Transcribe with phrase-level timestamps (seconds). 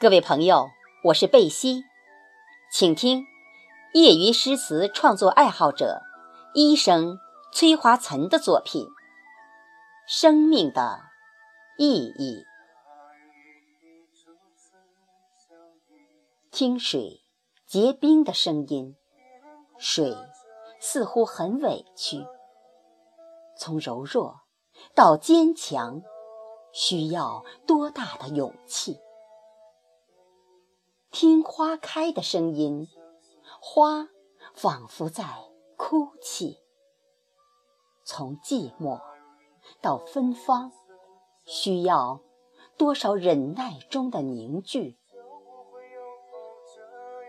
[0.00, 0.70] 各位朋友，
[1.02, 1.82] 我是贝西，
[2.70, 3.26] 请听
[3.94, 6.02] 业余诗词创作爱好者
[6.54, 7.18] 医生
[7.52, 8.86] 崔华岑的作品
[10.06, 11.00] 《生命的
[11.76, 12.44] 意义》。
[16.52, 17.24] 听水
[17.66, 18.94] 结冰的声音，
[19.78, 20.16] 水
[20.78, 22.24] 似乎很委屈。
[23.56, 24.42] 从柔弱
[24.94, 26.00] 到坚强，
[26.72, 29.00] 需要多大的勇气？
[31.10, 32.86] 听花开的声音，
[33.60, 34.08] 花
[34.54, 35.24] 仿佛在
[35.76, 36.58] 哭泣。
[38.04, 39.00] 从寂寞
[39.80, 40.70] 到芬芳，
[41.46, 42.20] 需要
[42.76, 44.98] 多少忍耐中的凝聚？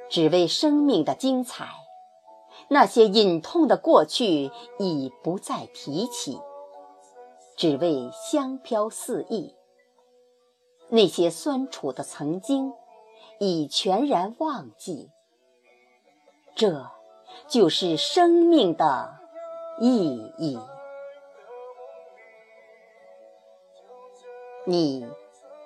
[0.09, 1.69] 只为生命的精彩，
[2.67, 6.41] 那些隐痛的过去已不再提起；
[7.55, 9.55] 只为香飘四溢，
[10.89, 12.73] 那些酸楚的曾经。
[13.39, 15.09] 已全然忘记，
[16.55, 16.91] 这
[17.47, 19.17] 就是生命的
[19.79, 20.59] 意义。
[24.65, 25.07] 你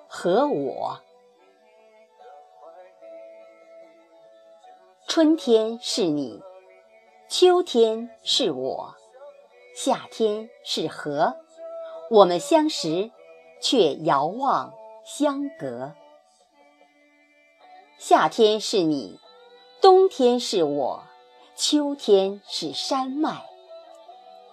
[0.08, 1.00] 和我，
[5.08, 6.40] 春天是你，
[7.28, 8.94] 秋天是我，
[9.74, 11.36] 夏天是河，
[12.08, 13.10] 我们相识，
[13.60, 14.72] 却遥望
[15.04, 15.92] 相隔。
[18.06, 19.18] 夏天是你，
[19.80, 21.04] 冬天是我，
[21.56, 23.46] 秋天是山脉。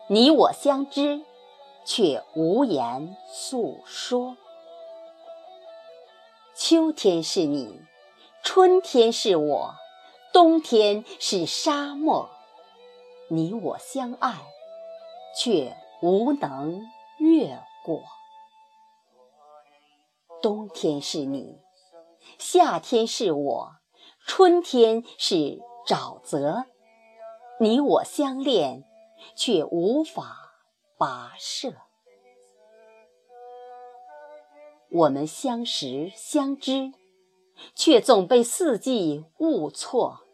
[0.07, 1.25] 你我相知，
[1.83, 4.37] 却无言诉说。
[6.55, 7.81] 秋天是你，
[8.41, 9.75] 春天是我，
[10.31, 12.29] 冬天是沙漠。
[13.27, 14.45] 你我相爱，
[15.37, 16.81] 却无能
[17.17, 18.01] 越过。
[20.41, 21.59] 冬天是你。
[22.37, 23.75] 夏天是我，
[24.25, 26.65] 春天是沼泽，
[27.59, 28.83] 你我相恋，
[29.35, 30.35] 却无法
[30.97, 31.73] 跋涉。
[34.89, 36.91] 我们相识相知，
[37.75, 40.25] 却总被四季误错；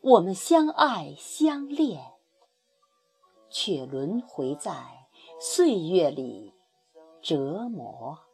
[0.00, 2.12] 我们相爱相恋，
[3.50, 5.08] 却轮回在
[5.40, 6.54] 岁月里
[7.20, 8.29] 折磨。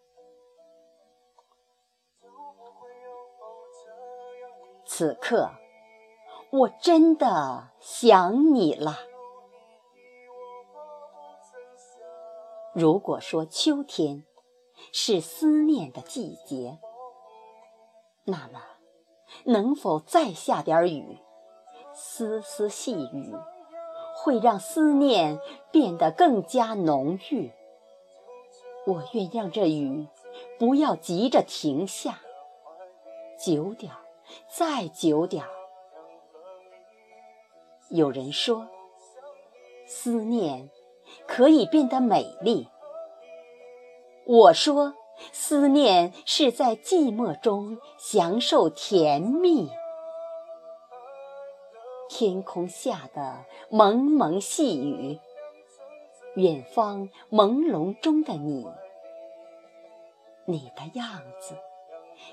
[4.86, 5.50] 此刻，
[6.50, 8.96] 我真的想你了。
[12.72, 14.24] 如果说秋天
[14.92, 16.78] 是思念的季节，
[18.24, 18.62] 那么
[19.44, 21.18] 能否再下点雨？
[21.92, 23.34] 丝丝细雨
[24.14, 25.40] 会让思念
[25.72, 27.50] 变得更加浓郁。
[28.86, 30.06] 我愿让这雨
[30.58, 32.20] 不要急着停下，
[33.38, 33.90] 久点。
[34.48, 35.50] 再久点儿。
[37.88, 38.66] 有人说，
[39.86, 40.70] 思念
[41.26, 42.68] 可以变得美丽。
[44.26, 44.94] 我说，
[45.32, 49.70] 思念是在寂寞中享受甜蜜。
[52.08, 55.20] 天空下的蒙蒙细雨，
[56.34, 58.66] 远方朦胧中的你，
[60.44, 61.56] 你的样子，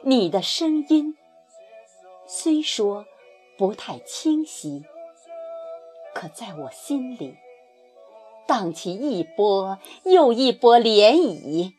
[0.04, 1.18] 你的声音。
[2.26, 3.06] 虽说
[3.58, 4.84] 不太清晰，
[6.16, 7.38] 可在我心里
[8.48, 11.74] 荡起一波又一波涟漪。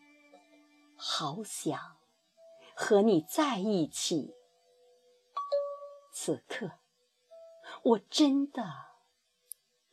[0.97, 1.97] 好想
[2.75, 4.35] 和你在一起，
[6.13, 6.71] 此刻
[7.83, 8.63] 我真的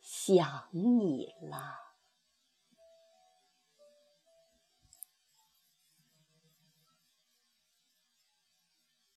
[0.00, 1.41] 想你了。